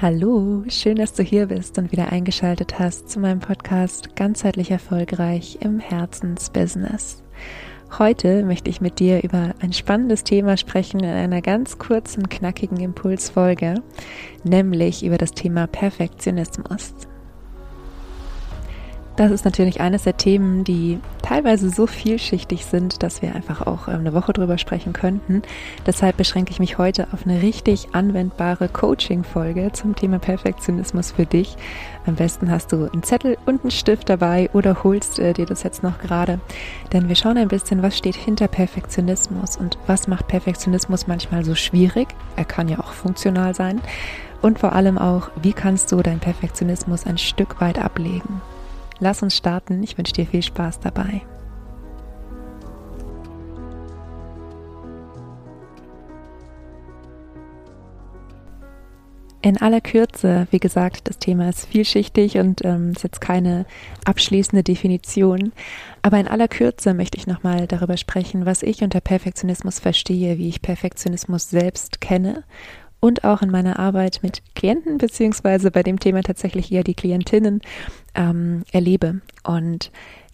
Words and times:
Hallo, 0.00 0.62
schön, 0.68 0.94
dass 0.94 1.12
du 1.14 1.24
hier 1.24 1.46
bist 1.46 1.76
und 1.76 1.90
wieder 1.90 2.12
eingeschaltet 2.12 2.78
hast 2.78 3.10
zu 3.10 3.18
meinem 3.18 3.40
Podcast 3.40 4.14
Ganzheitlich 4.14 4.70
erfolgreich 4.70 5.58
im 5.60 5.80
Herzensbusiness. 5.80 7.24
Heute 7.98 8.44
möchte 8.44 8.70
ich 8.70 8.80
mit 8.80 9.00
dir 9.00 9.24
über 9.24 9.56
ein 9.60 9.72
spannendes 9.72 10.22
Thema 10.22 10.56
sprechen 10.56 11.00
in 11.00 11.10
einer 11.10 11.42
ganz 11.42 11.78
kurzen, 11.78 12.28
knackigen 12.28 12.78
Impulsfolge, 12.78 13.82
nämlich 14.44 15.04
über 15.04 15.18
das 15.18 15.32
Thema 15.32 15.66
Perfektionismus. 15.66 16.94
Das 19.18 19.32
ist 19.32 19.44
natürlich 19.44 19.80
eines 19.80 20.04
der 20.04 20.16
Themen, 20.16 20.62
die 20.62 21.00
teilweise 21.22 21.70
so 21.70 21.88
vielschichtig 21.88 22.64
sind, 22.64 23.02
dass 23.02 23.20
wir 23.20 23.34
einfach 23.34 23.66
auch 23.66 23.88
ähm, 23.88 23.96
eine 23.98 24.14
Woche 24.14 24.32
drüber 24.32 24.58
sprechen 24.58 24.92
könnten. 24.92 25.42
Deshalb 25.84 26.16
beschränke 26.16 26.52
ich 26.52 26.60
mich 26.60 26.78
heute 26.78 27.08
auf 27.12 27.26
eine 27.26 27.42
richtig 27.42 27.88
anwendbare 27.94 28.68
Coaching-Folge 28.68 29.72
zum 29.72 29.96
Thema 29.96 30.20
Perfektionismus 30.20 31.10
für 31.10 31.26
dich. 31.26 31.56
Am 32.06 32.14
besten 32.14 32.48
hast 32.48 32.70
du 32.70 32.88
einen 32.92 33.02
Zettel 33.02 33.36
und 33.44 33.62
einen 33.62 33.72
Stift 33.72 34.08
dabei 34.08 34.50
oder 34.52 34.84
holst 34.84 35.18
äh, 35.18 35.32
dir 35.32 35.46
das 35.46 35.64
jetzt 35.64 35.82
noch 35.82 35.98
gerade. 35.98 36.38
Denn 36.92 37.08
wir 37.08 37.16
schauen 37.16 37.38
ein 37.38 37.48
bisschen, 37.48 37.82
was 37.82 37.98
steht 37.98 38.14
hinter 38.14 38.46
Perfektionismus 38.46 39.56
und 39.56 39.78
was 39.88 40.06
macht 40.06 40.28
Perfektionismus 40.28 41.08
manchmal 41.08 41.44
so 41.44 41.56
schwierig. 41.56 42.06
Er 42.36 42.44
kann 42.44 42.68
ja 42.68 42.78
auch 42.78 42.92
funktional 42.92 43.56
sein. 43.56 43.80
Und 44.42 44.60
vor 44.60 44.74
allem 44.74 44.96
auch, 44.96 45.30
wie 45.42 45.54
kannst 45.54 45.90
du 45.90 46.02
deinen 46.02 46.20
Perfektionismus 46.20 47.04
ein 47.04 47.18
Stück 47.18 47.60
weit 47.60 47.80
ablegen. 47.80 48.40
Lass 49.00 49.22
uns 49.22 49.36
starten. 49.36 49.82
Ich 49.82 49.96
wünsche 49.96 50.12
dir 50.12 50.26
viel 50.26 50.42
Spaß 50.42 50.80
dabei. 50.80 51.22
In 59.40 59.56
aller 59.56 59.80
Kürze, 59.80 60.48
wie 60.50 60.58
gesagt, 60.58 61.08
das 61.08 61.18
Thema 61.18 61.48
ist 61.48 61.66
vielschichtig 61.66 62.38
und 62.38 62.64
ähm, 62.64 62.90
ist 62.90 63.04
jetzt 63.04 63.20
keine 63.20 63.66
abschließende 64.04 64.64
Definition. 64.64 65.52
Aber 66.02 66.18
in 66.18 66.26
aller 66.26 66.48
Kürze 66.48 66.92
möchte 66.92 67.18
ich 67.18 67.28
nochmal 67.28 67.68
darüber 67.68 67.96
sprechen, 67.96 68.46
was 68.46 68.64
ich 68.64 68.82
unter 68.82 69.00
Perfektionismus 69.00 69.78
verstehe, 69.78 70.38
wie 70.38 70.48
ich 70.48 70.60
Perfektionismus 70.60 71.48
selbst 71.48 72.00
kenne 72.00 72.42
und 73.00 73.24
auch 73.24 73.42
in 73.42 73.50
meiner 73.50 73.78
Arbeit 73.78 74.20
mit 74.22 74.42
Klienten, 74.54 74.98
beziehungsweise 74.98 75.70
bei 75.70 75.82
dem 75.82 76.00
Thema 76.00 76.22
tatsächlich 76.22 76.72
eher 76.72 76.84
die 76.84 76.94
Klientinnen 76.94 77.60
ähm, 78.14 78.64
erlebe. 78.72 79.20
Und 79.44 79.90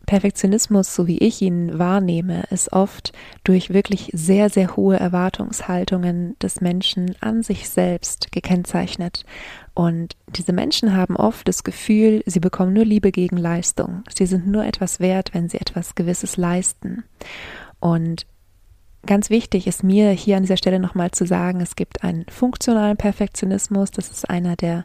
Perfektionismus, 0.06 0.94
so 0.94 1.06
wie 1.06 1.18
ich 1.18 1.40
ihn 1.40 1.78
wahrnehme, 1.78 2.44
ist 2.50 2.72
oft 2.72 3.12
durch 3.42 3.70
wirklich 3.70 4.10
sehr, 4.12 4.50
sehr 4.50 4.76
hohe 4.76 4.98
Erwartungshaltungen 4.98 6.38
des 6.40 6.60
Menschen 6.60 7.14
an 7.20 7.42
sich 7.42 7.68
selbst 7.68 8.30
gekennzeichnet. 8.32 9.24
Und 9.74 10.16
diese 10.28 10.52
Menschen 10.52 10.94
haben 10.94 11.16
oft 11.16 11.48
das 11.48 11.64
Gefühl, 11.64 12.22
sie 12.26 12.40
bekommen 12.40 12.74
nur 12.74 12.84
Liebe 12.84 13.12
gegen 13.12 13.36
Leistung. 13.36 14.02
Sie 14.14 14.26
sind 14.26 14.46
nur 14.46 14.64
etwas 14.64 15.00
wert, 15.00 15.32
wenn 15.32 15.48
sie 15.48 15.60
etwas 15.60 15.94
Gewisses 15.94 16.36
leisten. 16.36 17.04
Und 17.80 18.26
Ganz 19.06 19.28
wichtig 19.28 19.66
ist 19.66 19.84
mir 19.84 20.10
hier 20.10 20.36
an 20.36 20.44
dieser 20.44 20.56
Stelle 20.56 20.78
nochmal 20.78 21.10
zu 21.10 21.26
sagen, 21.26 21.60
es 21.60 21.76
gibt 21.76 22.02
einen 22.02 22.24
funktionalen 22.28 22.96
Perfektionismus. 22.96 23.90
Das 23.90 24.10
ist 24.10 24.30
einer, 24.30 24.56
der, 24.56 24.84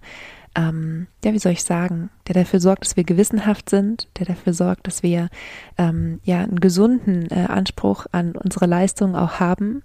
ähm, 0.55 1.07
ja, 1.23 1.31
wie 1.33 1.39
soll 1.39 1.53
ich 1.53 1.63
sagen, 1.63 2.09
der 2.27 2.35
dafür 2.35 2.59
sorgt, 2.59 2.83
dass 2.83 2.97
wir 2.97 3.05
gewissenhaft 3.05 3.69
sind, 3.69 4.07
der 4.17 4.25
dafür 4.25 4.53
sorgt, 4.53 4.87
dass 4.87 5.03
wir 5.03 5.29
ähm, 5.77 6.19
ja 6.23 6.39
einen 6.39 6.59
gesunden 6.59 7.29
äh, 7.31 7.45
Anspruch 7.47 8.07
an 8.11 8.33
unsere 8.33 8.65
Leistung 8.65 9.15
auch 9.15 9.39
haben. 9.39 9.83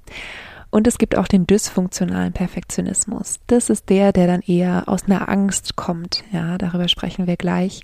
Und 0.70 0.88
es 0.88 0.98
gibt 0.98 1.16
auch 1.16 1.28
den 1.28 1.46
dysfunktionalen 1.46 2.32
Perfektionismus. 2.32 3.38
Das 3.46 3.70
ist 3.70 3.88
der, 3.88 4.12
der 4.12 4.26
dann 4.26 4.40
eher 4.40 4.88
aus 4.88 5.04
einer 5.04 5.28
Angst 5.28 5.76
kommt. 5.76 6.24
Ja, 6.32 6.58
darüber 6.58 6.88
sprechen 6.88 7.28
wir 7.28 7.36
gleich. 7.36 7.82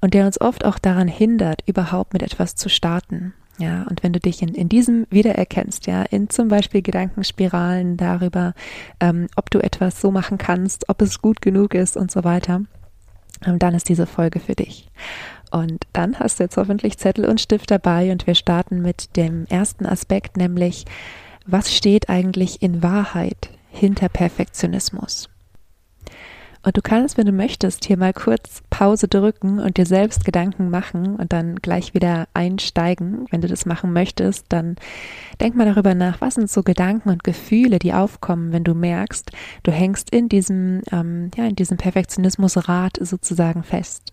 Und 0.00 0.14
der 0.14 0.24
uns 0.24 0.40
oft 0.40 0.64
auch 0.64 0.78
daran 0.78 1.08
hindert, 1.08 1.64
überhaupt 1.66 2.12
mit 2.12 2.22
etwas 2.22 2.54
zu 2.54 2.68
starten. 2.68 3.34
Ja, 3.58 3.84
und 3.90 4.04
wenn 4.04 4.12
du 4.12 4.20
dich 4.20 4.40
in, 4.40 4.54
in 4.54 4.68
diesem 4.68 5.06
wiedererkennst, 5.10 5.86
ja, 5.86 6.02
in 6.02 6.30
zum 6.30 6.46
Beispiel 6.46 6.80
Gedankenspiralen 6.80 7.96
darüber, 7.96 8.54
ähm, 9.00 9.26
ob 9.34 9.50
du 9.50 9.58
etwas 9.58 10.00
so 10.00 10.12
machen 10.12 10.38
kannst, 10.38 10.88
ob 10.88 11.02
es 11.02 11.20
gut 11.20 11.42
genug 11.42 11.74
ist 11.74 11.96
und 11.96 12.10
so 12.10 12.22
weiter, 12.22 12.62
ähm, 13.44 13.58
dann 13.58 13.74
ist 13.74 13.88
diese 13.88 14.06
Folge 14.06 14.38
für 14.38 14.54
dich. 14.54 14.88
Und 15.50 15.86
dann 15.92 16.20
hast 16.20 16.38
du 16.38 16.44
jetzt 16.44 16.56
hoffentlich 16.56 16.98
Zettel 16.98 17.24
und 17.24 17.40
Stift 17.40 17.70
dabei 17.70 18.12
und 18.12 18.26
wir 18.26 18.36
starten 18.36 18.80
mit 18.80 19.16
dem 19.16 19.46
ersten 19.46 19.86
Aspekt, 19.86 20.36
nämlich 20.36 20.84
was 21.46 21.74
steht 21.74 22.10
eigentlich 22.10 22.62
in 22.62 22.82
Wahrheit 22.82 23.50
hinter 23.70 24.08
Perfektionismus? 24.08 25.30
Und 26.68 26.76
du 26.76 26.82
kannst, 26.82 27.16
wenn 27.16 27.24
du 27.24 27.32
möchtest, 27.32 27.86
hier 27.86 27.96
mal 27.96 28.12
kurz 28.12 28.62
Pause 28.68 29.08
drücken 29.08 29.58
und 29.58 29.78
dir 29.78 29.86
selbst 29.86 30.26
Gedanken 30.26 30.68
machen 30.68 31.16
und 31.16 31.32
dann 31.32 31.56
gleich 31.56 31.94
wieder 31.94 32.28
einsteigen. 32.34 33.24
Wenn 33.30 33.40
du 33.40 33.48
das 33.48 33.64
machen 33.64 33.94
möchtest, 33.94 34.44
dann 34.50 34.76
denk 35.40 35.56
mal 35.56 35.64
darüber 35.64 35.94
nach, 35.94 36.20
was 36.20 36.34
sind 36.34 36.50
so 36.50 36.62
Gedanken 36.62 37.08
und 37.08 37.24
Gefühle, 37.24 37.78
die 37.78 37.94
aufkommen, 37.94 38.52
wenn 38.52 38.64
du 38.64 38.74
merkst, 38.74 39.30
du 39.62 39.72
hängst 39.72 40.10
in 40.10 40.28
diesem, 40.28 40.82
ähm, 40.92 41.30
ja, 41.38 41.46
in 41.46 41.56
diesem 41.56 41.78
Perfektionismusrad 41.78 42.98
sozusagen 43.00 43.62
fest. 43.62 44.12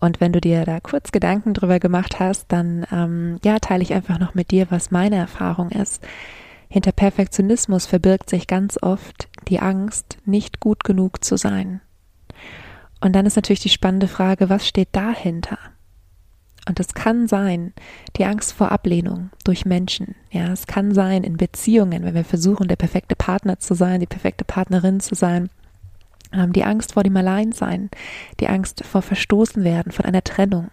Und 0.00 0.20
wenn 0.20 0.32
du 0.32 0.40
dir 0.40 0.64
da 0.64 0.80
kurz 0.80 1.12
Gedanken 1.12 1.54
drüber 1.54 1.78
gemacht 1.78 2.18
hast, 2.18 2.50
dann 2.50 2.84
ähm, 2.90 3.38
ja, 3.44 3.60
teile 3.60 3.84
ich 3.84 3.94
einfach 3.94 4.18
noch 4.18 4.34
mit 4.34 4.50
dir, 4.50 4.66
was 4.70 4.90
meine 4.90 5.14
Erfahrung 5.14 5.70
ist. 5.70 6.04
Hinter 6.72 6.92
Perfektionismus 6.92 7.86
verbirgt 7.86 8.30
sich 8.30 8.46
ganz 8.46 8.78
oft 8.80 9.28
die 9.48 9.58
Angst, 9.58 10.18
nicht 10.24 10.60
gut 10.60 10.84
genug 10.84 11.24
zu 11.24 11.36
sein. 11.36 11.80
Und 13.00 13.14
dann 13.14 13.26
ist 13.26 13.34
natürlich 13.34 13.60
die 13.60 13.68
spannende 13.68 14.06
Frage, 14.06 14.48
was 14.48 14.68
steht 14.68 14.90
dahinter? 14.92 15.58
Und 16.68 16.78
es 16.78 16.94
kann 16.94 17.26
sein, 17.26 17.72
die 18.16 18.24
Angst 18.24 18.52
vor 18.52 18.70
Ablehnung 18.70 19.30
durch 19.42 19.64
Menschen. 19.64 20.14
Ja, 20.30 20.52
es 20.52 20.68
kann 20.68 20.94
sein 20.94 21.24
in 21.24 21.36
Beziehungen, 21.36 22.04
wenn 22.04 22.14
wir 22.14 22.24
versuchen, 22.24 22.68
der 22.68 22.76
perfekte 22.76 23.16
Partner 23.16 23.58
zu 23.58 23.74
sein, 23.74 23.98
die 23.98 24.06
perfekte 24.06 24.44
Partnerin 24.44 25.00
zu 25.00 25.16
sein. 25.16 25.50
Ähm, 26.32 26.52
die 26.52 26.62
Angst 26.62 26.92
vor 26.92 27.02
dem 27.02 27.16
Alleinsein, 27.16 27.90
die 28.38 28.48
Angst 28.48 28.84
vor 28.84 29.02
Verstoßen 29.02 29.64
werden, 29.64 29.90
von 29.90 30.04
einer 30.04 30.22
Trennung. 30.22 30.70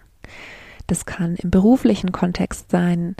Das 0.86 1.06
kann 1.06 1.36
im 1.38 1.50
beruflichen 1.50 2.12
Kontext 2.12 2.70
sein, 2.70 3.16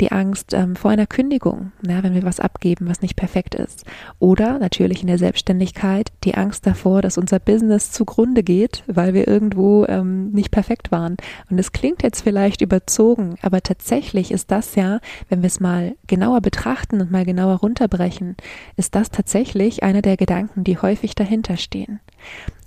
die 0.00 0.12
Angst 0.12 0.52
ähm, 0.54 0.76
vor 0.76 0.90
einer 0.90 1.06
Kündigung, 1.06 1.72
ja, 1.86 2.02
wenn 2.02 2.14
wir 2.14 2.22
was 2.22 2.40
abgeben, 2.40 2.88
was 2.88 3.02
nicht 3.02 3.16
perfekt 3.16 3.54
ist. 3.54 3.84
Oder 4.18 4.58
natürlich 4.58 5.02
in 5.02 5.06
der 5.06 5.18
Selbstständigkeit 5.18 6.12
die 6.24 6.34
Angst 6.34 6.66
davor, 6.66 7.02
dass 7.02 7.18
unser 7.18 7.38
Business 7.38 7.90
zugrunde 7.90 8.42
geht, 8.42 8.82
weil 8.86 9.14
wir 9.14 9.28
irgendwo 9.28 9.84
ähm, 9.86 10.30
nicht 10.30 10.50
perfekt 10.50 10.90
waren. 10.90 11.16
Und 11.50 11.58
es 11.58 11.72
klingt 11.72 12.02
jetzt 12.02 12.22
vielleicht 12.22 12.60
überzogen, 12.60 13.36
aber 13.42 13.62
tatsächlich 13.62 14.32
ist 14.32 14.50
das 14.50 14.74
ja, 14.74 15.00
wenn 15.28 15.42
wir 15.42 15.48
es 15.48 15.60
mal 15.60 15.94
genauer 16.06 16.40
betrachten 16.40 17.00
und 17.00 17.10
mal 17.10 17.24
genauer 17.24 17.56
runterbrechen, 17.56 18.36
ist 18.76 18.94
das 18.94 19.10
tatsächlich 19.10 19.82
einer 19.82 20.02
der 20.02 20.16
Gedanken, 20.16 20.64
die 20.64 20.78
häufig 20.78 21.14
dahinter 21.14 21.56
stehen. 21.56 22.00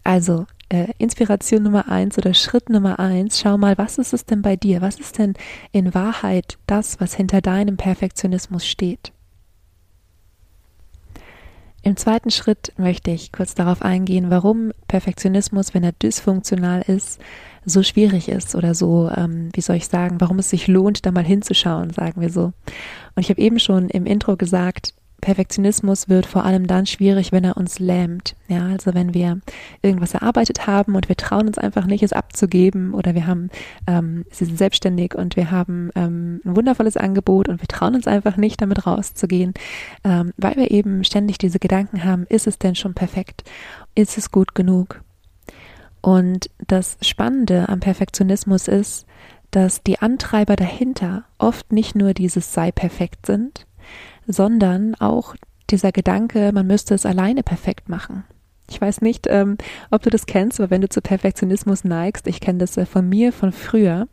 Also 0.04 0.46
äh, 0.70 0.88
Inspiration 0.98 1.64
Nummer 1.64 1.90
eins 1.90 2.18
oder 2.18 2.34
Schritt 2.34 2.70
Nummer 2.70 3.00
eins, 3.00 3.40
schau 3.40 3.58
mal, 3.58 3.78
was 3.78 3.98
ist 3.98 4.14
es 4.14 4.26
denn 4.26 4.42
bei 4.42 4.56
dir? 4.56 4.82
Was 4.82 5.00
ist 5.00 5.18
denn 5.18 5.34
in 5.72 5.94
Wahrheit 5.94 6.58
das, 6.68 7.00
was 7.00 7.14
hinter 7.14 7.42
deinem 7.42 7.78
Perfektionismus 7.78 8.66
steht? 8.66 9.12
Im 11.84 11.96
zweiten 11.96 12.32
Schritt 12.32 12.74
möchte 12.78 13.12
ich 13.12 13.32
kurz 13.32 13.56
darauf 13.56 13.82
eingehen, 13.82 14.30
warum 14.30 14.74
Perfektionismus, 14.90 15.74
wenn 15.74 15.86
er 15.86 15.94
dysfunktional 15.94 16.82
ist, 16.82 17.22
so 17.64 17.82
schwierig 17.82 18.28
ist 18.28 18.56
oder 18.56 18.76
so, 18.76 19.10
ähm, 19.16 19.52
wie 19.54 19.62
soll 19.62 19.78
ich 19.78 19.88
sagen, 19.88 20.20
warum 20.20 20.40
es 20.40 20.50
sich 20.50 20.68
lohnt, 20.68 21.06
da 21.06 21.12
mal 21.12 21.24
hinzuschauen, 21.24 21.92
sagen 21.92 22.20
wir 22.20 22.30
so. 22.30 22.52
Und 23.16 23.20
ich 23.20 23.30
habe 23.30 23.40
eben 23.40 23.60
schon 23.60 23.90
im 23.90 24.06
Intro 24.06 24.36
gesagt, 24.36 24.96
Perfektionismus 25.22 26.10
wird 26.10 26.26
vor 26.26 26.46
allem 26.46 26.68
dann 26.68 26.86
schwierig, 26.86 27.32
wenn 27.32 27.44
er 27.44 27.58
uns 27.58 27.80
lähmt. 27.80 28.36
Ja, 28.48 28.68
also 28.68 28.94
wenn 28.94 29.14
wir 29.14 29.40
irgendwas 29.82 30.14
erarbeitet 30.14 30.68
haben 30.68 30.96
und 30.96 31.10
wir 31.10 31.18
trauen 31.18 31.48
uns 31.48 31.58
einfach 31.58 31.86
nicht, 31.86 32.04
es 32.04 32.14
abzugeben 32.14 32.94
oder 32.94 33.16
wir 33.16 33.26
haben, 33.26 33.50
ähm, 33.88 34.26
sie 34.32 34.46
sind 34.46 34.58
selbstständig 34.58 35.16
und 35.16 35.36
wir 35.36 35.50
haben 35.50 35.90
ähm, 35.96 36.42
ein 36.46 36.56
wundervolles 36.56 36.98
Angebot 36.98 37.50
und 37.50 37.62
wir 37.62 37.68
trauen 37.68 37.96
uns 37.96 38.08
einfach 38.08 38.38
nicht, 38.38 38.62
damit 38.62 38.86
rauszugehen, 38.86 39.54
ähm, 40.04 40.34
weil 40.38 40.56
wir 40.56 40.72
eben 40.72 41.04
ständig 41.04 41.40
diese 41.40 41.60
Gedanken 41.60 42.04
haben, 42.04 42.26
ist 42.30 42.46
es 42.46 42.60
denn 42.60 42.76
schon 42.76 42.94
perfekt? 42.94 43.44
Ist 43.96 44.18
es 44.18 44.32
gut 44.32 44.54
genug? 44.54 45.02
Und 46.02 46.50
das 46.68 46.98
Spannende 47.02 47.68
am 47.70 47.80
Perfektionismus 47.80 48.68
ist, 48.68 49.08
dass 49.52 49.82
die 49.82 50.00
Antreiber 50.00 50.56
dahinter 50.56 51.24
oft 51.38 51.72
nicht 51.72 51.96
nur 51.96 52.14
dieses 52.14 52.54
sei 52.54 52.72
perfekt 52.72 53.26
sind, 53.26 53.66
sondern 54.28 54.96
auch 54.96 55.36
dieser 55.70 55.92
Gedanke, 55.92 56.52
man 56.54 56.68
müsste 56.68 56.94
es 56.94 57.06
alleine 57.06 57.44
perfekt 57.44 57.90
machen. 57.90 58.24
Ich 58.70 58.80
weiß 58.80 59.02
nicht, 59.02 59.28
ähm, 59.30 59.58
ob 59.92 60.04
du 60.04 60.10
das 60.10 60.26
kennst, 60.26 60.60
aber 60.60 60.70
wenn 60.70 60.82
du 60.82 60.90
zu 60.90 61.02
Perfektionismus 61.02 61.84
neigst, 61.84 62.28
ich 62.28 62.42
kenne 62.42 62.60
das 62.60 62.76
äh, 62.78 62.86
von 62.86 63.08
mir 63.08 63.32
von 63.32 63.52
früher, 63.52 64.08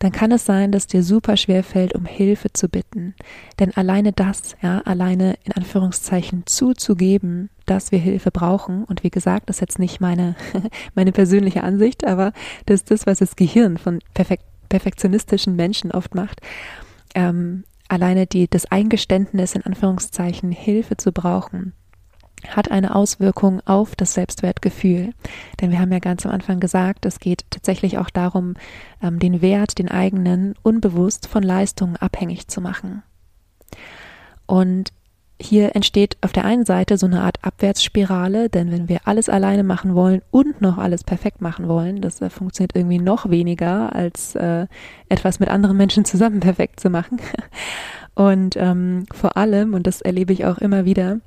dann 0.00 0.12
kann 0.12 0.32
es 0.32 0.46
sein, 0.46 0.72
dass 0.72 0.86
dir 0.86 1.02
super 1.02 1.36
schwer 1.36 1.62
fällt, 1.62 1.94
um 1.94 2.06
Hilfe 2.06 2.52
zu 2.52 2.68
bitten. 2.68 3.14
Denn 3.58 3.76
alleine 3.76 4.12
das, 4.12 4.56
ja, 4.62 4.78
alleine 4.80 5.36
in 5.44 5.52
Anführungszeichen 5.52 6.44
zuzugeben, 6.46 7.50
dass 7.66 7.92
wir 7.92 7.98
Hilfe 7.98 8.30
brauchen. 8.30 8.84
Und 8.84 9.04
wie 9.04 9.10
gesagt, 9.10 9.50
das 9.50 9.56
ist 9.56 9.60
jetzt 9.60 9.78
nicht 9.78 10.00
meine, 10.00 10.36
meine 10.94 11.12
persönliche 11.12 11.62
Ansicht, 11.62 12.06
aber 12.06 12.32
das 12.64 12.80
ist 12.80 12.90
das, 12.90 13.06
was 13.06 13.18
das 13.18 13.36
Gehirn 13.36 13.76
von 13.76 13.98
perfekt, 14.14 14.44
perfektionistischen 14.70 15.54
Menschen 15.54 15.92
oft 15.92 16.14
macht. 16.14 16.40
Ähm, 17.14 17.64
alleine 17.90 18.26
die, 18.26 18.48
das 18.48 18.66
Eingeständnis, 18.66 19.54
in 19.54 19.62
Anführungszeichen, 19.62 20.52
Hilfe 20.52 20.96
zu 20.96 21.12
brauchen, 21.12 21.72
hat 22.48 22.70
eine 22.70 22.94
Auswirkung 22.94 23.60
auf 23.66 23.96
das 23.96 24.14
Selbstwertgefühl. 24.14 25.12
Denn 25.60 25.70
wir 25.70 25.80
haben 25.80 25.92
ja 25.92 25.98
ganz 25.98 26.24
am 26.24 26.32
Anfang 26.32 26.60
gesagt, 26.60 27.04
es 27.04 27.20
geht 27.20 27.44
tatsächlich 27.50 27.98
auch 27.98 28.10
darum, 28.10 28.54
ähm, 29.02 29.18
den 29.18 29.42
Wert, 29.42 29.78
den 29.78 29.88
eigenen, 29.88 30.54
unbewusst 30.62 31.26
von 31.26 31.42
Leistungen 31.42 31.96
abhängig 31.96 32.48
zu 32.48 32.60
machen. 32.60 33.02
Und 34.46 34.92
hier 35.40 35.74
entsteht 35.74 36.16
auf 36.20 36.32
der 36.32 36.44
einen 36.44 36.64
Seite 36.64 36.98
so 36.98 37.06
eine 37.06 37.22
Art 37.22 37.38
Abwärtsspirale, 37.42 38.48
denn 38.50 38.70
wenn 38.70 38.88
wir 38.88 39.00
alles 39.04 39.28
alleine 39.28 39.64
machen 39.64 39.94
wollen 39.94 40.22
und 40.30 40.60
noch 40.60 40.78
alles 40.78 41.02
perfekt 41.02 41.40
machen 41.40 41.66
wollen, 41.66 42.00
das 42.00 42.20
äh, 42.20 42.30
funktioniert 42.30 42.76
irgendwie 42.76 42.98
noch 42.98 43.30
weniger, 43.30 43.94
als 43.94 44.34
äh, 44.34 44.66
etwas 45.08 45.40
mit 45.40 45.48
anderen 45.48 45.76
Menschen 45.76 46.04
zusammen 46.04 46.40
perfekt 46.40 46.80
zu 46.80 46.90
machen. 46.90 47.18
Und 48.14 48.56
ähm, 48.56 49.06
vor 49.12 49.36
allem, 49.36 49.74
und 49.74 49.86
das 49.86 50.02
erlebe 50.02 50.32
ich 50.32 50.44
auch 50.44 50.58
immer 50.58 50.84
wieder, 50.84 51.20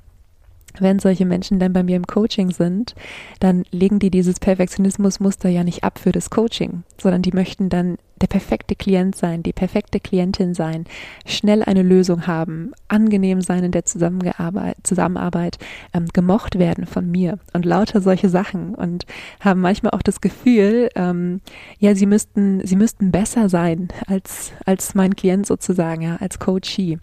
wenn 0.78 0.98
solche 0.98 1.24
Menschen 1.24 1.58
dann 1.58 1.72
bei 1.72 1.82
mir 1.82 1.96
im 1.96 2.06
Coaching 2.06 2.50
sind, 2.50 2.94
dann 3.40 3.64
legen 3.70 3.98
die 3.98 4.10
dieses 4.10 4.40
Perfektionismusmuster 4.40 5.48
ja 5.48 5.64
nicht 5.64 5.84
ab 5.84 5.98
für 5.98 6.12
das 6.12 6.30
Coaching, 6.30 6.82
sondern 7.00 7.22
die 7.22 7.32
möchten 7.32 7.68
dann 7.68 7.96
der 8.20 8.26
perfekte 8.26 8.76
Klient 8.76 9.16
sein, 9.16 9.42
die 9.42 9.52
perfekte 9.52 10.00
Klientin 10.00 10.54
sein, 10.54 10.84
schnell 11.26 11.62
eine 11.62 11.82
Lösung 11.82 12.26
haben, 12.26 12.72
angenehm 12.88 13.40
sein 13.40 13.64
in 13.64 13.72
der 13.72 13.84
Zusammenarbeit, 13.84 15.58
ähm, 15.92 16.06
gemocht 16.12 16.58
werden 16.58 16.86
von 16.86 17.10
mir 17.10 17.38
und 17.52 17.64
lauter 17.64 18.00
solche 18.00 18.28
Sachen 18.28 18.74
und 18.74 19.06
haben 19.40 19.60
manchmal 19.60 19.92
auch 19.92 20.02
das 20.02 20.20
Gefühl, 20.20 20.88
ähm, 20.94 21.40
ja, 21.78 21.94
sie 21.94 22.06
müssten, 22.06 22.64
sie 22.66 22.76
müssten 22.76 23.10
besser 23.10 23.48
sein 23.48 23.88
als, 24.06 24.52
als 24.64 24.94
mein 24.94 25.16
Klient 25.16 25.46
sozusagen, 25.46 26.02
ja, 26.02 26.16
als 26.16 26.38
Coachee. 26.38 26.98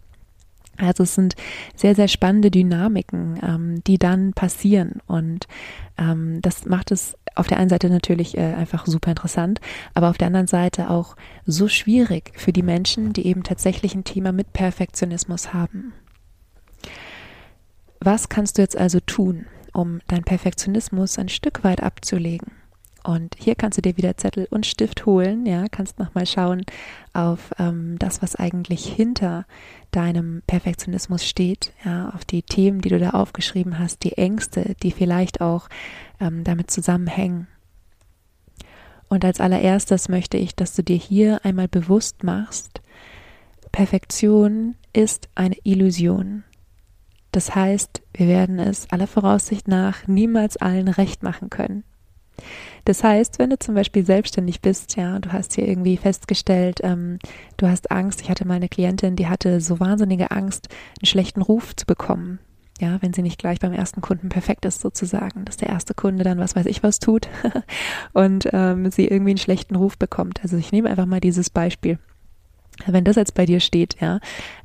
Also 0.82 1.04
es 1.04 1.16
sind 1.16 1.36
sehr, 1.76 1.96
sehr 1.96 2.08
spannende 2.08 2.52
Dynamiken, 2.52 3.40
ähm, 3.44 3.84
die 3.86 3.98
dann 3.98 4.34
passieren. 4.34 5.02
Und 5.08 5.48
ähm, 5.98 6.42
das 6.42 6.66
macht 6.66 6.92
es 6.92 7.18
auf 7.36 7.48
der 7.48 7.58
einen 7.58 7.70
Seite 7.70 7.90
natürlich 7.90 8.38
äh, 8.38 8.42
einfach 8.42 8.86
super 8.86 9.12
interessant, 9.12 9.62
aber 9.94 10.10
auf 10.10 10.18
der 10.18 10.28
anderen 10.28 10.48
Seite 10.48 10.90
auch 10.90 11.16
so 11.46 11.68
schwierig 11.68 12.32
für 12.36 12.52
die 12.52 12.64
Menschen, 12.64 13.14
die 13.14 13.26
eben 13.26 13.44
tatsächlich 13.44 13.96
ein 13.96 14.04
Thema 14.04 14.32
mit 14.32 14.54
Perfektionismus 14.54 15.54
haben. 15.54 15.94
Was 18.00 18.30
kannst 18.30 18.58
du 18.58 18.64
jetzt 18.64 18.78
also 18.78 19.00
tun, 19.00 19.46
um 19.74 20.00
deinen 20.08 20.24
Perfektionismus 20.24 21.20
ein 21.20 21.30
Stück 21.30 21.64
weit 21.64 21.84
abzulegen? 21.84 22.52
Und 23.04 23.36
hier 23.40 23.56
kannst 23.56 23.78
du 23.78 23.82
dir 23.82 23.98
wieder 23.98 24.16
Zettel 24.18 24.48
und 24.52 24.66
Stift 24.66 25.06
holen, 25.08 25.46
ja, 25.48 25.66
kannst 25.70 25.98
nochmal 25.98 26.28
schauen 26.28 26.64
auf 27.14 27.52
ähm, 27.58 27.98
das, 27.98 28.22
was 28.22 28.36
eigentlich 28.36 28.86
hinter 28.86 29.46
deinem 29.90 30.44
Perfektionismus 30.46 31.26
steht, 31.26 31.74
ja, 31.84 32.10
auf 32.10 32.26
die 32.26 32.44
Themen, 32.44 32.82
die 32.82 32.90
du 32.90 33.00
da 33.00 33.12
aufgeschrieben 33.12 33.80
hast, 33.80 34.04
die 34.04 34.18
Ängste, 34.18 34.76
die 34.84 34.92
vielleicht 34.92 35.42
auch 35.42 35.68
ähm, 36.20 36.44
damit 36.44 36.70
zusammenhängen. 36.70 37.48
Und 39.10 39.26
als 39.26 39.42
allererstes 39.42 40.08
möchte 40.08 40.38
ich, 40.38 40.56
dass 40.56 40.76
du 40.76 40.84
dir 40.84 40.96
hier 40.96 41.44
einmal 41.44 41.68
bewusst 41.68 42.24
machst, 42.24 42.82
Perfektion 43.72 44.76
ist 44.94 45.28
eine 45.34 45.56
Illusion. 45.64 46.44
Das 47.32 47.56
heißt, 47.56 48.02
wir 48.14 48.28
werden 48.28 48.60
es 48.60 48.92
aller 48.92 49.08
Voraussicht 49.08 49.68
nach 49.68 50.08
niemals 50.08 50.58
allen 50.58 50.88
recht 50.88 51.24
machen 51.24 51.50
können. 51.50 51.84
Das 52.86 53.04
heißt, 53.04 53.40
wenn 53.40 53.50
du 53.50 53.60
zum 53.60 53.76
Beispiel 53.76 54.06
selbstständig 54.06 54.62
bist, 54.62 54.96
ja, 54.96 55.20
du 55.20 55.32
hast 55.32 55.54
hier 55.54 55.68
irgendwie 55.68 55.98
festgestellt, 55.98 56.80
ähm, 56.84 57.20
du 57.58 57.68
hast 57.68 57.92
Angst. 57.92 58.22
Ich 58.22 58.30
hatte 58.30 58.48
mal 58.48 58.56
eine 58.56 58.70
Klientin, 58.70 59.16
die 59.16 59.28
hatte 59.28 59.62
so 59.62 59.80
wahnsinnige 59.80 60.32
Angst, 60.32 60.70
einen 61.00 61.08
schlechten 61.08 61.42
Ruf 61.42 61.76
zu 61.76 61.86
bekommen. 61.86 62.40
Ja, 62.80 63.00
wenn 63.02 63.14
sie 63.14 63.22
nicht 63.22 63.38
gleich 63.38 63.60
beim 63.60 63.74
ersten 63.74 64.02
Kunden 64.02 64.30
perfekt 64.30 64.66
ist, 64.66 64.82
sozusagen, 64.82 65.46
dass 65.46 65.58
der 65.58 65.70
erste 65.70 65.94
Kunde 65.94 66.24
dann 66.24 66.40
was 66.40 66.56
weiß 66.56 66.66
ich 66.66 66.82
was 66.82 66.98
tut 66.98 67.28
und 68.14 68.50
ähm, 68.54 68.90
sie 68.90 69.08
irgendwie 69.08 69.32
einen 69.32 69.38
schlechten 69.38 69.76
Ruf 69.76 70.00
bekommt. 70.00 70.42
Also 70.42 70.58
ich 70.58 70.72
nehme 70.72 70.90
einfach 70.90 71.06
mal 71.06 71.20
dieses 71.20 71.52
Beispiel. 71.52 72.00
Wenn 72.88 73.04
das 73.04 73.18
jetzt 73.18 73.36
bei 73.36 73.46
dir 73.46 73.60
steht, 73.60 73.98
ja, 74.00 74.20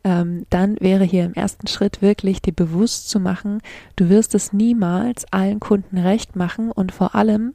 ähm, 0.05 0.47
dann 0.49 0.77
wäre 0.81 1.05
hier 1.05 1.25
im 1.25 1.35
ersten 1.35 1.67
Schritt 1.67 2.01
wirklich 2.01 2.41
dir 2.41 2.55
bewusst 2.55 3.11
zu 3.11 3.21
machen, 3.21 3.61
du 3.97 4.09
wirst 4.09 4.35
es 4.35 4.53
niemals 4.53 5.31
allen 5.33 5.61
Kunden 5.61 5.99
recht 5.99 6.37
machen 6.37 6.71
und 6.71 6.93
vor 6.93 7.15
allem 7.15 7.53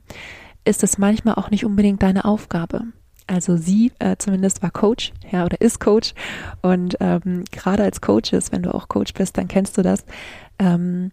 ist 0.66 0.84
es 0.84 0.98
manchmal 0.98 1.36
auch 1.36 1.50
nicht 1.50 1.66
unbedingt 1.66 2.04
deine 2.04 2.26
Aufgabe. 2.26 2.84
Also 3.28 3.56
sie 3.56 3.92
äh, 4.00 4.18
zumindest 4.18 4.62
war 4.62 4.72
Coach, 4.72 5.14
ja, 5.32 5.46
oder 5.46 5.62
ist 5.62 5.80
Coach. 5.80 6.14
Und 6.62 6.98
ähm, 7.00 7.46
gerade 7.52 7.84
als 7.84 8.02
Coaches, 8.02 8.52
wenn 8.52 8.64
du 8.64 8.74
auch 8.74 8.88
Coach 8.88 9.14
bist, 9.14 9.38
dann 9.38 9.48
kennst 9.48 9.78
du 9.78 9.82
das. 9.82 10.06
Ähm, 10.60 11.12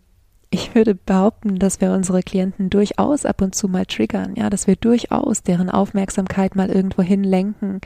ich 0.50 0.74
würde 0.74 0.94
behaupten, 0.94 1.58
dass 1.58 1.80
wir 1.80 1.92
unsere 1.92 2.22
Klienten 2.22 2.70
durchaus 2.70 3.26
ab 3.26 3.42
und 3.42 3.54
zu 3.54 3.68
mal 3.68 3.86
triggern, 3.86 4.34
ja, 4.36 4.48
dass 4.48 4.66
wir 4.66 4.76
durchaus 4.76 5.42
deren 5.42 5.68
Aufmerksamkeit 5.68 6.56
mal 6.56 6.70
irgendwo 6.70 7.02
hinlenken, 7.02 7.80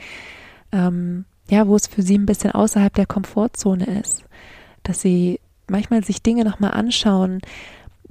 ähm, 0.71 1.25
ja, 1.49 1.67
wo 1.67 1.75
es 1.75 1.87
für 1.87 2.01
sie 2.01 2.17
ein 2.17 2.25
bisschen 2.25 2.51
außerhalb 2.51 2.93
der 2.93 3.05
Komfortzone 3.05 3.99
ist. 3.99 4.23
Dass 4.83 5.01
sie 5.01 5.41
manchmal 5.67 6.03
sich 6.03 6.23
Dinge 6.23 6.45
nochmal 6.45 6.71
anschauen, 6.71 7.41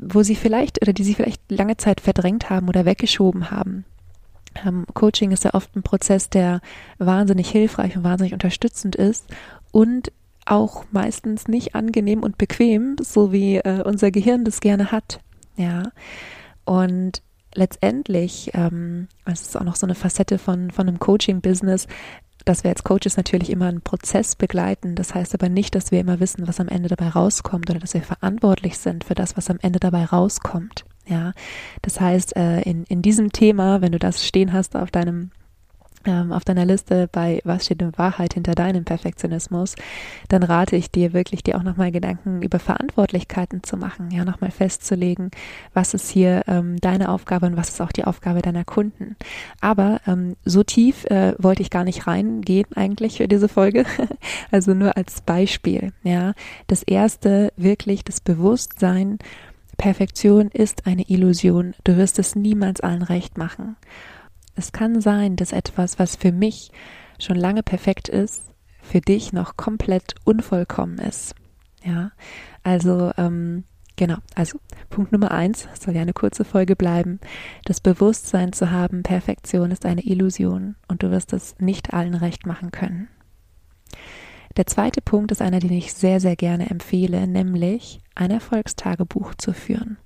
wo 0.02 0.22
sie 0.22 0.36
vielleicht 0.36 0.82
oder 0.82 0.92
die 0.92 1.04
sie 1.04 1.14
vielleicht 1.14 1.50
lange 1.50 1.76
Zeit 1.76 2.00
verdrängt 2.00 2.50
haben 2.50 2.68
oder 2.68 2.84
weggeschoben 2.84 3.50
haben. 3.50 3.84
Ähm, 4.66 4.84
Coaching 4.92 5.30
ist 5.30 5.44
ja 5.44 5.54
oft 5.54 5.74
ein 5.76 5.82
Prozess, 5.82 6.28
der 6.28 6.60
wahnsinnig 6.98 7.50
hilfreich 7.50 7.96
und 7.96 8.04
wahnsinnig 8.04 8.32
unterstützend 8.32 8.96
ist 8.96 9.26
und 9.70 10.12
auch 10.44 10.84
meistens 10.90 11.48
nicht 11.48 11.74
angenehm 11.74 12.22
und 12.22 12.36
bequem, 12.36 12.96
so 13.00 13.32
wie 13.32 13.56
äh, 13.56 13.82
unser 13.82 14.10
Gehirn 14.10 14.44
das 14.44 14.60
gerne 14.60 14.90
hat. 14.90 15.20
Ja. 15.56 15.84
Und 16.64 17.22
letztendlich, 17.54 18.50
ähm, 18.54 19.08
das 19.24 19.42
ist 19.42 19.56
auch 19.56 19.64
noch 19.64 19.76
so 19.76 19.86
eine 19.86 19.94
Facette 19.94 20.38
von, 20.38 20.70
von 20.70 20.88
einem 20.88 20.98
Coaching-Business, 20.98 21.86
dass 22.44 22.64
wir 22.64 22.70
als 22.70 22.84
Coaches 22.84 23.16
natürlich 23.16 23.50
immer 23.50 23.66
einen 23.66 23.80
Prozess 23.80 24.36
begleiten. 24.36 24.94
Das 24.94 25.14
heißt 25.14 25.34
aber 25.34 25.48
nicht, 25.48 25.74
dass 25.74 25.90
wir 25.90 26.00
immer 26.00 26.20
wissen, 26.20 26.46
was 26.48 26.60
am 26.60 26.68
Ende 26.68 26.88
dabei 26.88 27.08
rauskommt 27.08 27.70
oder 27.70 27.78
dass 27.78 27.94
wir 27.94 28.02
verantwortlich 28.02 28.78
sind 28.78 29.04
für 29.04 29.14
das, 29.14 29.36
was 29.36 29.50
am 29.50 29.58
Ende 29.60 29.80
dabei 29.80 30.04
rauskommt. 30.04 30.84
Ja, 31.06 31.32
das 31.82 32.00
heißt, 32.00 32.36
äh, 32.36 32.60
in, 32.62 32.84
in 32.84 33.02
diesem 33.02 33.32
Thema, 33.32 33.80
wenn 33.80 33.92
du 33.92 33.98
das 33.98 34.26
stehen 34.26 34.52
hast 34.52 34.76
auf 34.76 34.90
deinem 34.90 35.30
ähm, 36.06 36.32
auf 36.32 36.44
deiner 36.44 36.64
Liste 36.64 37.08
bei 37.10 37.40
Was 37.44 37.64
steht 37.64 37.82
in 37.82 37.96
Wahrheit 37.96 38.34
hinter 38.34 38.54
deinem 38.54 38.84
Perfektionismus, 38.84 39.74
dann 40.28 40.42
rate 40.42 40.76
ich 40.76 40.90
dir 40.90 41.12
wirklich, 41.12 41.42
dir 41.42 41.56
auch 41.56 41.62
nochmal 41.62 41.92
Gedanken 41.92 42.42
über 42.42 42.58
Verantwortlichkeiten 42.58 43.62
zu 43.62 43.76
machen, 43.76 44.10
ja, 44.10 44.24
nochmal 44.24 44.50
festzulegen, 44.50 45.30
was 45.74 45.94
ist 45.94 46.10
hier 46.10 46.42
ähm, 46.46 46.80
deine 46.80 47.10
Aufgabe 47.10 47.46
und 47.46 47.56
was 47.56 47.70
ist 47.70 47.80
auch 47.80 47.92
die 47.92 48.04
Aufgabe 48.04 48.42
deiner 48.42 48.64
Kunden. 48.64 49.16
Aber 49.60 50.00
ähm, 50.06 50.36
so 50.44 50.62
tief 50.62 51.04
äh, 51.06 51.34
wollte 51.38 51.62
ich 51.62 51.70
gar 51.70 51.84
nicht 51.84 52.06
reingehen 52.06 52.66
eigentlich 52.74 53.18
für 53.18 53.28
diese 53.28 53.48
Folge. 53.48 53.84
also 54.50 54.74
nur 54.74 54.96
als 54.96 55.20
Beispiel, 55.20 55.92
ja. 56.02 56.32
Das 56.66 56.82
erste 56.82 57.52
wirklich 57.56 58.04
das 58.04 58.20
Bewusstsein, 58.20 59.18
Perfektion 59.82 60.48
ist 60.48 60.86
eine 60.86 61.02
Illusion. 61.08 61.74
Du 61.82 61.96
wirst 61.96 62.20
es 62.20 62.36
niemals 62.36 62.80
allen 62.80 63.02
recht 63.02 63.36
machen. 63.36 63.76
Es 64.54 64.72
kann 64.72 65.00
sein, 65.00 65.36
dass 65.36 65.52
etwas, 65.52 65.98
was 65.98 66.16
für 66.16 66.32
mich 66.32 66.70
schon 67.18 67.36
lange 67.36 67.62
perfekt 67.62 68.08
ist, 68.08 68.44
für 68.82 69.00
dich 69.00 69.32
noch 69.32 69.56
komplett 69.56 70.14
unvollkommen 70.24 70.98
ist. 70.98 71.34
Ja, 71.84 72.12
also 72.62 73.12
ähm, 73.16 73.64
genau. 73.96 74.16
Also 74.34 74.58
Punkt 74.90 75.12
Nummer 75.12 75.30
eins 75.30 75.68
soll 75.80 75.94
ja 75.94 76.02
eine 76.02 76.12
kurze 76.12 76.44
Folge 76.44 76.76
bleiben. 76.76 77.20
Das 77.64 77.80
Bewusstsein 77.80 78.52
zu 78.52 78.70
haben, 78.70 79.02
Perfektion 79.02 79.70
ist 79.70 79.86
eine 79.86 80.02
Illusion 80.02 80.76
und 80.88 81.02
du 81.02 81.10
wirst 81.10 81.32
es 81.32 81.54
nicht 81.58 81.92
allen 81.92 82.14
recht 82.14 82.46
machen 82.46 82.70
können. 82.70 83.08
Der 84.56 84.66
zweite 84.66 85.00
Punkt 85.00 85.32
ist 85.32 85.40
einer, 85.40 85.60
den 85.60 85.72
ich 85.72 85.94
sehr, 85.94 86.20
sehr 86.20 86.36
gerne 86.36 86.68
empfehle, 86.68 87.26
nämlich 87.26 88.00
ein 88.14 88.30
Erfolgstagebuch 88.30 89.34
zu 89.36 89.54
führen. 89.54 89.96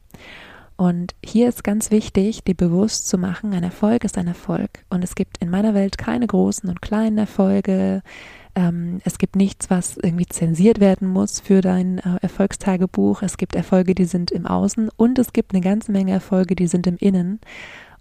Und 0.77 1.15
hier 1.25 1.49
ist 1.49 1.65
ganz 1.65 1.91
wichtig, 1.91 2.45
dir 2.45 2.55
bewusst 2.55 3.09
zu 3.09 3.17
machen, 3.17 3.55
ein 3.55 3.63
Erfolg 3.63 4.05
ist 4.05 4.19
ein 4.19 4.27
Erfolg. 4.27 4.85
Und 4.91 5.03
es 5.03 5.15
gibt 5.15 5.39
in 5.39 5.49
meiner 5.49 5.73
Welt 5.73 5.97
keine 5.97 6.27
großen 6.27 6.69
und 6.69 6.83
kleinen 6.83 7.17
Erfolge. 7.17 8.03
Ähm, 8.55 9.01
es 9.05 9.17
gibt 9.17 9.37
nichts, 9.37 9.71
was 9.71 9.97
irgendwie 9.97 10.27
zensiert 10.27 10.79
werden 10.79 11.09
muss 11.09 11.41
für 11.41 11.63
dein 11.63 11.99
äh, 11.99 12.17
Erfolgstagebuch. 12.21 13.23
Es 13.23 13.39
gibt 13.39 13.55
Erfolge, 13.55 13.95
die 13.95 14.05
sind 14.05 14.31
im 14.31 14.47
Außen 14.47 14.91
und 14.97 15.19
es 15.19 15.33
gibt 15.33 15.55
eine 15.55 15.63
ganze 15.63 15.93
Menge 15.93 16.13
Erfolge, 16.13 16.55
die 16.55 16.67
sind 16.67 16.87
im 16.87 16.97
Innen. 16.99 17.41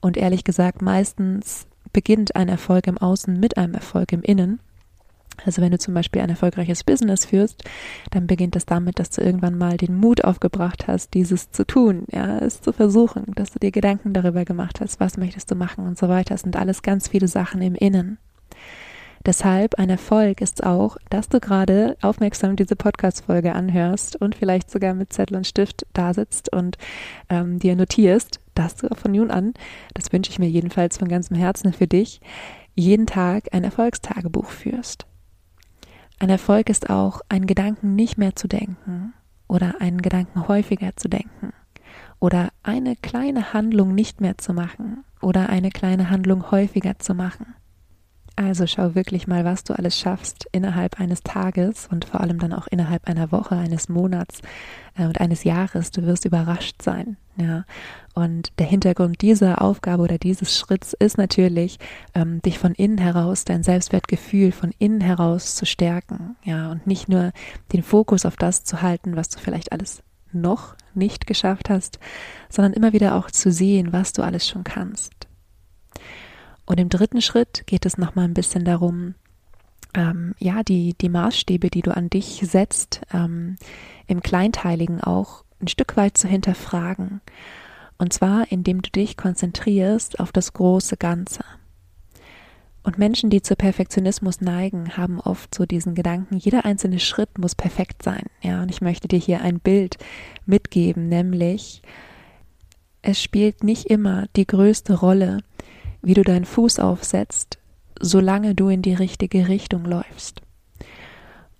Und 0.01 0.17
ehrlich 0.17 0.43
gesagt, 0.43 0.81
meistens 0.81 1.67
beginnt 1.93 2.35
ein 2.35 2.49
Erfolg 2.49 2.87
im 2.87 2.97
Außen 2.97 3.39
mit 3.39 3.57
einem 3.57 3.73
Erfolg 3.73 4.11
im 4.11 4.21
Innen. 4.21 4.59
Also 5.45 5.61
wenn 5.61 5.71
du 5.71 5.77
zum 5.77 5.93
Beispiel 5.93 6.21
ein 6.21 6.29
erfolgreiches 6.29 6.83
Business 6.83 7.25
führst, 7.25 7.63
dann 8.11 8.27
beginnt 8.27 8.55
es 8.55 8.65
damit, 8.65 8.99
dass 8.99 9.09
du 9.09 9.21
irgendwann 9.21 9.57
mal 9.57 9.77
den 9.77 9.95
Mut 9.95 10.23
aufgebracht 10.23 10.87
hast, 10.87 11.13
dieses 11.13 11.51
zu 11.51 11.65
tun, 11.65 12.05
ja, 12.11 12.37
es 12.39 12.61
zu 12.61 12.71
versuchen, 12.71 13.25
dass 13.35 13.51
du 13.51 13.59
dir 13.59 13.71
Gedanken 13.71 14.13
darüber 14.13 14.45
gemacht 14.45 14.81
hast, 14.81 14.99
was 14.99 15.17
möchtest 15.17 15.51
du 15.51 15.55
machen 15.55 15.85
und 15.85 15.97
so 15.97 16.07
weiter. 16.09 16.35
Es 16.35 16.41
sind 16.41 16.55
alles 16.55 16.81
ganz 16.81 17.07
viele 17.07 17.27
Sachen 17.27 17.61
im 17.61 17.75
Innen. 17.75 18.17
Deshalb 19.25 19.79
ein 19.79 19.89
Erfolg 19.89 20.39
ist 20.39 20.63
auch, 20.63 20.97
dass 21.09 21.29
du 21.29 21.39
gerade 21.39 21.97
aufmerksam 22.01 22.55
diese 22.55 22.75
Podcast-Folge 22.75 23.53
anhörst 23.53 24.15
und 24.17 24.35
vielleicht 24.35 24.69
sogar 24.69 24.93
mit 24.93 25.11
Zettel 25.13 25.37
und 25.37 25.47
Stift 25.47 25.87
da 25.93 26.13
sitzt 26.13 26.53
und 26.53 26.77
ähm, 27.29 27.57
dir 27.57 27.75
notierst, 27.75 28.39
dass 28.53 28.75
du 28.75 28.93
von 28.93 29.13
nun 29.13 29.31
an, 29.31 29.53
das 29.95 30.13
wünsche 30.13 30.29
ich 30.29 30.37
mir 30.37 30.47
jedenfalls 30.47 30.99
von 30.99 31.07
ganzem 31.07 31.35
Herzen 31.37 31.73
für 31.73 31.87
dich, 31.87 32.21
jeden 32.75 33.07
Tag 33.07 33.45
ein 33.51 33.63
Erfolgstagebuch 33.63 34.49
führst. 34.49 35.07
Ein 36.19 36.29
Erfolg 36.29 36.69
ist 36.69 36.89
auch, 36.89 37.21
einen 37.29 37.45
Gedanken 37.45 37.95
nicht 37.95 38.17
mehr 38.17 38.35
zu 38.35 38.47
denken 38.47 39.13
oder 39.47 39.81
einen 39.81 40.01
Gedanken 40.01 40.47
häufiger 40.47 40.95
zu 40.95 41.09
denken 41.09 41.53
oder 42.19 42.49
eine 42.63 42.95
kleine 42.95 43.53
Handlung 43.53 43.93
nicht 43.93 44.21
mehr 44.21 44.37
zu 44.37 44.53
machen 44.53 45.03
oder 45.21 45.49
eine 45.49 45.69
kleine 45.69 46.09
Handlung 46.09 46.51
häufiger 46.51 46.97
zu 46.99 47.13
machen. 47.13 47.55
Also 48.37 48.67
schau 48.67 48.95
wirklich 48.95 49.27
mal, 49.27 49.45
was 49.45 49.63
du 49.63 49.73
alles 49.73 49.97
schaffst 49.97 50.45
innerhalb 50.51 50.99
eines 50.99 51.23
Tages 51.23 51.87
und 51.89 52.03
vor 52.03 52.19
allem 52.19 52.37
dann 52.37 52.51
auch 52.51 52.67
innerhalb 52.67 53.07
einer 53.07 53.31
Woche, 53.31 53.55
eines 53.55 53.87
Monats 53.87 54.41
äh, 54.97 55.05
und 55.05 55.21
eines 55.21 55.45
Jahres. 55.45 55.91
Du 55.91 56.03
wirst 56.03 56.25
überrascht 56.25 56.81
sein. 56.81 57.15
Ja. 57.37 57.63
Und 58.13 58.51
der 58.59 58.65
Hintergrund 58.65 59.21
dieser 59.21 59.61
Aufgabe 59.61 60.03
oder 60.03 60.17
dieses 60.17 60.57
Schritts 60.57 60.93
ist 60.93 61.17
natürlich, 61.17 61.79
ähm, 62.13 62.41
dich 62.41 62.59
von 62.59 62.73
innen 62.73 62.97
heraus, 62.97 63.45
dein 63.45 63.63
Selbstwertgefühl 63.63 64.51
von 64.51 64.73
innen 64.79 65.01
heraus 65.01 65.55
zu 65.55 65.65
stärken. 65.65 66.35
Ja, 66.43 66.71
und 66.71 66.87
nicht 66.87 67.07
nur 67.07 67.31
den 67.71 67.83
Fokus 67.83 68.25
auf 68.25 68.35
das 68.35 68.65
zu 68.65 68.81
halten, 68.81 69.15
was 69.15 69.29
du 69.29 69.39
vielleicht 69.39 69.71
alles 69.71 70.03
noch 70.33 70.75
nicht 70.93 71.27
geschafft 71.27 71.69
hast, 71.69 71.99
sondern 72.49 72.73
immer 72.73 72.91
wieder 72.91 73.15
auch 73.15 73.31
zu 73.31 73.51
sehen, 73.51 73.93
was 73.93 74.11
du 74.11 74.21
alles 74.21 74.47
schon 74.47 74.65
kannst. 74.65 75.14
Und 76.65 76.79
im 76.79 76.89
dritten 76.89 77.21
Schritt 77.21 77.63
geht 77.67 77.85
es 77.85 77.97
nochmal 77.97 78.25
ein 78.25 78.33
bisschen 78.33 78.65
darum, 78.65 79.15
ähm, 79.93 80.35
ja, 80.39 80.63
die, 80.63 80.93
die 80.99 81.09
Maßstäbe, 81.09 81.69
die 81.69 81.81
du 81.81 81.95
an 81.95 82.09
dich 82.09 82.41
setzt, 82.43 83.01
ähm, 83.13 83.55
im 84.07 84.21
Kleinteiligen 84.21 85.01
auch 85.01 85.43
ein 85.61 85.67
Stück 85.67 85.95
weit 85.95 86.17
zu 86.17 86.27
hinterfragen. 86.27 87.21
Und 87.97 88.11
zwar, 88.11 88.51
indem 88.51 88.81
du 88.81 88.89
dich 88.89 89.15
konzentrierst 89.15 90.19
auf 90.19 90.31
das 90.31 90.53
große 90.53 90.97
Ganze. 90.97 91.43
Und 92.83 92.99
Menschen, 92.99 93.31
die 93.31 93.41
zu 93.41 93.55
Perfektionismus 93.55 94.41
neigen, 94.41 94.95
haben 94.95 95.19
oft 95.19 95.55
so 95.55 95.65
diesen 95.65 95.95
Gedanken, 95.95 96.37
jeder 96.37 96.65
einzelne 96.65 96.99
Schritt 96.99 97.39
muss 97.39 97.55
perfekt 97.55 98.03
sein. 98.03 98.25
Ja, 98.41 98.61
und 98.61 98.69
ich 98.69 98.81
möchte 98.81 99.07
dir 99.07 99.17
hier 99.17 99.41
ein 99.41 99.59
Bild 99.59 99.97
mitgeben, 100.45 101.09
nämlich 101.09 101.81
es 103.01 103.21
spielt 103.21 103.63
nicht 103.63 103.85
immer 103.85 104.27
die 104.35 104.45
größte 104.45 104.99
Rolle, 104.99 105.39
wie 106.05 106.13
du 106.13 106.23
deinen 106.23 106.45
Fuß 106.45 106.79
aufsetzt, 106.79 107.57
solange 107.99 108.55
du 108.55 108.69
in 108.69 108.81
die 108.81 108.93
richtige 108.93 109.47
Richtung 109.47 109.85
läufst. 109.85 110.41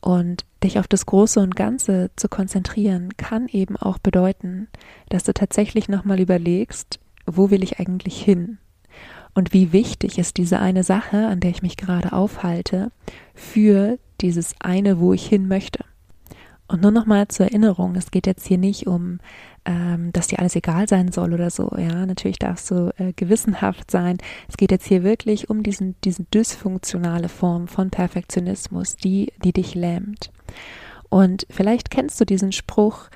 Und 0.01 0.45
dich 0.63 0.77
auf 0.77 0.87
das 0.87 1.07
Große 1.07 1.39
und 1.39 1.55
Ganze 1.55 2.11
zu 2.15 2.29
konzentrieren, 2.29 3.17
kann 3.17 3.47
eben 3.47 3.75
auch 3.75 3.97
bedeuten, 3.97 4.67
dass 5.09 5.23
du 5.23 5.33
tatsächlich 5.33 5.89
nochmal 5.89 6.19
überlegst, 6.19 6.99
wo 7.25 7.49
will 7.49 7.63
ich 7.63 7.79
eigentlich 7.79 8.21
hin? 8.23 8.59
Und 9.33 9.51
wie 9.51 9.73
wichtig 9.73 10.19
ist 10.19 10.37
diese 10.37 10.59
eine 10.59 10.83
Sache, 10.83 11.27
an 11.27 11.39
der 11.39 11.49
ich 11.49 11.63
mich 11.63 11.75
gerade 11.75 12.13
aufhalte, 12.13 12.91
für 13.33 13.97
dieses 14.21 14.53
eine, 14.59 14.99
wo 14.99 15.11
ich 15.11 15.25
hin 15.25 15.47
möchte? 15.47 15.83
Und 16.67 16.81
nur 16.81 16.91
nochmal 16.91 17.27
zur 17.27 17.47
Erinnerung, 17.47 17.95
es 17.95 18.11
geht 18.11 18.27
jetzt 18.27 18.45
hier 18.45 18.57
nicht 18.57 18.87
um 18.87 19.19
ähm, 19.65 20.11
dass 20.13 20.27
dir 20.27 20.39
alles 20.39 20.55
egal 20.55 20.87
sein 20.87 21.11
soll 21.11 21.33
oder 21.33 21.49
so. 21.49 21.71
Ja, 21.77 22.05
natürlich 22.05 22.39
darfst 22.39 22.69
du 22.71 22.93
äh, 22.97 23.13
gewissenhaft 23.13 23.89
sein. 23.89 24.17
Es 24.47 24.57
geht 24.57 24.71
jetzt 24.71 24.87
hier 24.87 25.03
wirklich 25.03 25.49
um 25.49 25.63
diesen, 25.63 25.95
diese 26.03 26.23
dysfunktionale 26.23 27.29
Form 27.29 27.67
von 27.67 27.89
Perfektionismus, 27.89 28.95
die, 28.95 29.33
die 29.43 29.53
dich 29.53 29.75
lähmt. 29.75 30.31
Und 31.09 31.47
vielleicht 31.49 31.89
kennst 31.89 32.19
du 32.21 32.25
diesen 32.25 32.51
Spruch, 32.51 33.09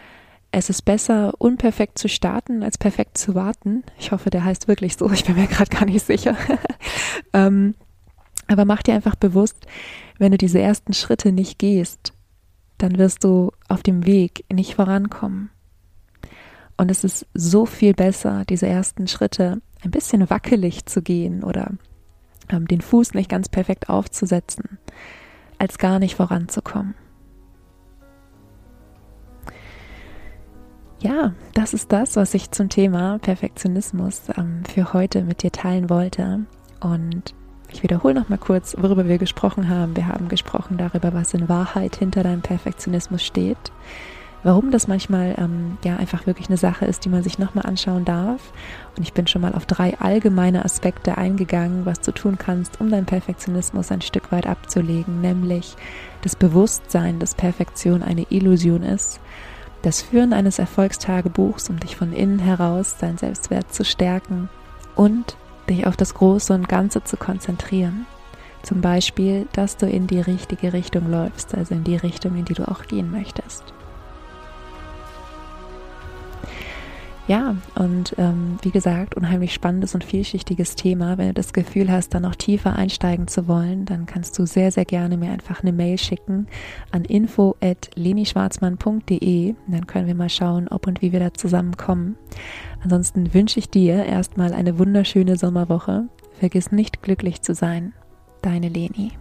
es 0.51 0.69
ist 0.69 0.83
besser, 0.83 1.33
unperfekt 1.37 1.99
zu 1.99 2.09
starten, 2.09 2.63
als 2.63 2.79
perfekt 2.79 3.17
zu 3.17 3.35
warten. 3.35 3.83
Ich 3.99 4.11
hoffe, 4.11 4.31
der 4.31 4.43
heißt 4.43 4.67
wirklich 4.67 4.97
so. 4.97 5.11
Ich 5.11 5.25
bin 5.25 5.35
mir 5.35 5.47
gerade 5.47 5.69
gar 5.69 5.85
nicht 5.85 6.05
sicher. 6.05 6.35
ähm, 7.33 7.75
aber 8.47 8.65
mach 8.65 8.81
dir 8.81 8.95
einfach 8.95 9.15
bewusst, 9.15 9.67
wenn 10.17 10.31
du 10.31 10.39
diese 10.39 10.59
ersten 10.59 10.93
Schritte 10.93 11.31
nicht 11.31 11.59
gehst, 11.59 12.13
dann 12.79 12.97
wirst 12.97 13.23
du 13.23 13.51
auf 13.67 13.83
dem 13.83 14.07
Weg 14.07 14.43
nicht 14.51 14.73
vorankommen. 14.73 15.51
Und 16.79 16.89
es 16.89 17.03
ist 17.03 17.27
so 17.33 17.65
viel 17.65 17.93
besser, 17.93 18.45
diese 18.47 18.65
ersten 18.65 19.05
Schritte 19.07 19.61
ein 19.83 19.91
bisschen 19.91 20.29
wackelig 20.29 20.85
zu 20.85 21.01
gehen 21.01 21.43
oder 21.43 21.71
ähm, 22.47 22.69
den 22.69 22.79
Fuß 22.79 23.15
nicht 23.15 23.29
ganz 23.29 23.49
perfekt 23.49 23.89
aufzusetzen, 23.89 24.79
als 25.57 25.77
gar 25.77 25.99
nicht 25.99 26.15
voranzukommen. 26.15 26.95
Ja, 31.01 31.33
das 31.53 31.73
ist 31.73 31.91
das, 31.91 32.15
was 32.15 32.33
ich 32.33 32.51
zum 32.51 32.69
Thema 32.69 33.19
Perfektionismus 33.19 34.21
ähm, 34.37 34.63
für 34.63 34.93
heute 34.93 35.25
mit 35.25 35.43
dir 35.43 35.51
teilen 35.51 35.89
wollte. 35.89 36.45
Und 36.79 37.35
ich 37.73 37.83
wiederhole 37.83 38.13
noch 38.13 38.29
mal 38.29 38.37
kurz, 38.37 38.77
worüber 38.79 39.05
wir 39.05 39.17
gesprochen 39.17 39.67
haben. 39.67 39.97
Wir 39.97 40.07
haben 40.07 40.29
gesprochen 40.29 40.77
darüber, 40.77 41.13
was 41.13 41.33
in 41.33 41.49
Wahrheit 41.49 41.97
hinter 41.97 42.23
deinem 42.23 42.41
Perfektionismus 42.41 43.21
steht 43.21 43.73
warum 44.43 44.71
das 44.71 44.87
manchmal 44.87 45.35
ähm, 45.37 45.77
ja 45.83 45.97
einfach 45.97 46.25
wirklich 46.25 46.47
eine 46.47 46.57
Sache 46.57 46.85
ist, 46.85 47.05
die 47.05 47.09
man 47.09 47.23
sich 47.23 47.39
nochmal 47.39 47.65
anschauen 47.65 48.05
darf. 48.05 48.53
Und 48.95 49.03
ich 49.03 49.13
bin 49.13 49.27
schon 49.27 49.41
mal 49.41 49.53
auf 49.53 49.65
drei 49.65 49.97
allgemeine 49.99 50.63
Aspekte 50.63 51.17
eingegangen, 51.17 51.85
was 51.85 51.99
du 52.01 52.11
tun 52.11 52.37
kannst, 52.37 52.79
um 52.79 52.89
deinen 52.89 53.05
Perfektionismus 53.05 53.91
ein 53.91 54.01
Stück 54.01 54.31
weit 54.31 54.47
abzulegen, 54.47 55.21
nämlich 55.21 55.75
das 56.21 56.35
Bewusstsein, 56.35 57.19
dass 57.19 57.35
Perfektion 57.35 58.03
eine 58.03 58.25
Illusion 58.29 58.83
ist, 58.83 59.19
das 59.81 60.01
Führen 60.01 60.33
eines 60.33 60.59
Erfolgstagebuchs, 60.59 61.69
um 61.69 61.79
dich 61.79 61.95
von 61.95 62.13
innen 62.13 62.39
heraus 62.39 62.95
dein 62.99 63.17
Selbstwert 63.17 63.73
zu 63.73 63.85
stärken 63.85 64.49
und 64.95 65.37
dich 65.69 65.87
auf 65.87 65.95
das 65.95 66.13
Große 66.13 66.53
und 66.53 66.67
Ganze 66.67 67.03
zu 67.03 67.15
konzentrieren. 67.15 68.05
Zum 68.61 68.81
Beispiel, 68.81 69.47
dass 69.53 69.77
du 69.77 69.87
in 69.87 70.07
die 70.07 70.19
richtige 70.19 70.73
Richtung 70.73 71.09
läufst, 71.09 71.55
also 71.55 71.75
in 71.75 71.85
die 71.85 71.95
Richtung, 71.95 72.35
in 72.35 72.43
die 72.43 72.55
du 72.55 72.67
auch 72.67 72.87
gehen 72.87 73.09
möchtest. 73.09 73.63
Ja, 77.29 77.55
und 77.75 78.15
ähm, 78.17 78.57
wie 78.63 78.71
gesagt, 78.71 79.13
unheimlich 79.13 79.53
spannendes 79.53 79.93
und 79.93 80.03
vielschichtiges 80.03 80.75
Thema. 80.75 81.19
Wenn 81.19 81.27
du 81.27 81.35
das 81.35 81.53
Gefühl 81.53 81.91
hast, 81.91 82.15
da 82.15 82.19
noch 82.19 82.33
tiefer 82.33 82.75
einsteigen 82.75 83.27
zu 83.27 83.47
wollen, 83.47 83.85
dann 83.85 84.07
kannst 84.07 84.39
du 84.39 84.47
sehr, 84.47 84.71
sehr 84.71 84.85
gerne 84.85 85.15
mir 85.15 85.29
einfach 85.29 85.61
eine 85.61 85.71
Mail 85.71 85.99
schicken 85.99 86.47
an 86.89 87.05
info.lenischwarzmann.de. 87.05 89.53
Dann 89.67 89.85
können 89.85 90.07
wir 90.07 90.15
mal 90.15 90.29
schauen, 90.29 90.69
ob 90.69 90.87
und 90.87 91.03
wie 91.03 91.11
wir 91.11 91.19
da 91.19 91.31
zusammenkommen. 91.31 92.15
Ansonsten 92.81 93.31
wünsche 93.31 93.59
ich 93.59 93.69
dir 93.69 94.05
erstmal 94.05 94.51
eine 94.51 94.79
wunderschöne 94.79 95.35
Sommerwoche. 95.35 96.05
Vergiss 96.39 96.71
nicht 96.71 97.03
glücklich 97.03 97.43
zu 97.43 97.53
sein. 97.53 97.93
Deine 98.41 98.69
Leni. 98.69 99.11